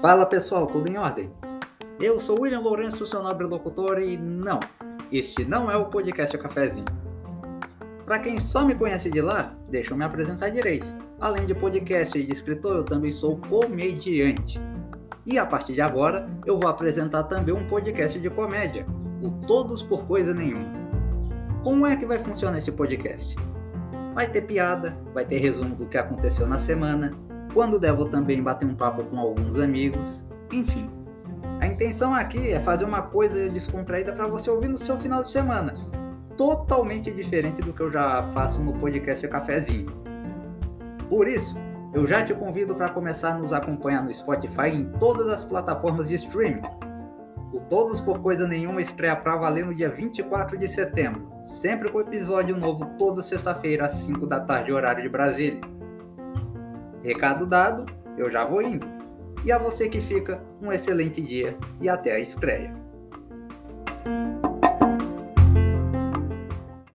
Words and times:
Fala 0.00 0.24
pessoal, 0.24 0.68
tudo 0.68 0.88
em 0.88 0.96
ordem? 0.96 1.28
Eu 1.98 2.20
sou 2.20 2.42
William 2.42 2.60
Lourenço, 2.60 3.04
seu 3.04 3.20
nobre 3.20 3.44
locutor, 3.44 4.00
e 4.00 4.16
não, 4.16 4.60
este 5.10 5.44
não 5.44 5.68
é 5.68 5.76
o 5.76 5.86
podcast 5.86 6.38
Cafézinho. 6.38 6.84
Para 8.06 8.20
quem 8.20 8.38
só 8.38 8.64
me 8.64 8.76
conhece 8.76 9.10
de 9.10 9.20
lá, 9.20 9.56
deixa 9.68 9.92
eu 9.92 9.98
me 9.98 10.04
apresentar 10.04 10.50
direito. 10.50 10.86
Além 11.20 11.46
de 11.46 11.54
podcast 11.54 12.16
e 12.16 12.24
de 12.24 12.30
escritor, 12.30 12.76
eu 12.76 12.84
também 12.84 13.10
sou 13.10 13.38
comediante. 13.38 14.60
E 15.26 15.36
a 15.36 15.44
partir 15.44 15.72
de 15.72 15.80
agora, 15.80 16.30
eu 16.46 16.60
vou 16.60 16.70
apresentar 16.70 17.24
também 17.24 17.52
um 17.52 17.66
podcast 17.66 18.20
de 18.20 18.30
comédia, 18.30 18.86
o 19.20 19.32
Todos 19.48 19.82
por 19.82 20.06
Coisa 20.06 20.32
Nenhuma. 20.32 20.72
Como 21.64 21.84
é 21.84 21.96
que 21.96 22.06
vai 22.06 22.20
funcionar 22.20 22.58
esse 22.58 22.70
podcast? 22.70 23.34
Vai 24.14 24.28
ter 24.28 24.42
piada, 24.42 24.96
vai 25.12 25.24
ter 25.24 25.38
resumo 25.38 25.74
do 25.74 25.86
que 25.86 25.98
aconteceu 25.98 26.46
na 26.46 26.56
semana, 26.56 27.12
quando 27.52 27.78
der, 27.78 27.92
vou 27.92 28.06
também 28.06 28.42
bater 28.42 28.66
um 28.66 28.74
papo 28.74 29.04
com 29.04 29.18
alguns 29.18 29.58
amigos, 29.58 30.28
enfim. 30.52 30.90
A 31.60 31.66
intenção 31.66 32.14
aqui 32.14 32.52
é 32.52 32.60
fazer 32.60 32.84
uma 32.84 33.02
coisa 33.02 33.48
descontraída 33.48 34.12
para 34.12 34.26
você 34.26 34.48
ouvir 34.50 34.68
no 34.68 34.76
seu 34.76 34.96
final 34.98 35.22
de 35.22 35.30
semana, 35.30 35.74
totalmente 36.36 37.10
diferente 37.10 37.62
do 37.62 37.72
que 37.72 37.80
eu 37.80 37.90
já 37.90 38.22
faço 38.34 38.62
no 38.62 38.74
podcast 38.74 39.26
Cafezinho. 39.26 39.92
Por 41.08 41.26
isso, 41.26 41.56
eu 41.92 42.06
já 42.06 42.22
te 42.22 42.34
convido 42.34 42.74
para 42.74 42.90
começar 42.90 43.30
a 43.30 43.38
nos 43.38 43.52
acompanhar 43.52 44.04
no 44.04 44.12
Spotify 44.12 44.68
em 44.68 44.84
todas 44.98 45.28
as 45.28 45.42
plataformas 45.42 46.08
de 46.08 46.14
streaming. 46.14 46.62
O 47.52 47.60
Todos 47.60 47.98
por 47.98 48.20
Coisa 48.20 48.46
Nenhuma 48.46 48.82
estreia 48.82 49.16
para 49.16 49.34
valer 49.34 49.64
no 49.64 49.74
dia 49.74 49.88
24 49.88 50.58
de 50.58 50.68
setembro, 50.68 51.32
sempre 51.46 51.90
com 51.90 51.98
episódio 51.98 52.56
novo 52.58 52.84
toda 52.98 53.22
sexta-feira 53.22 53.86
às 53.86 53.94
5 53.94 54.26
da 54.26 54.38
tarde, 54.38 54.70
horário 54.70 55.02
de 55.02 55.08
Brasília. 55.08 55.77
Recado 57.02 57.46
dado, 57.46 57.86
eu 58.16 58.30
já 58.30 58.44
vou 58.44 58.62
indo. 58.62 58.86
E 59.44 59.52
a 59.52 59.58
você 59.58 59.88
que 59.88 60.00
fica, 60.00 60.42
um 60.60 60.72
excelente 60.72 61.20
dia 61.20 61.56
e 61.80 61.88
até 61.88 62.12
a 62.12 62.18
estreia. 62.18 62.74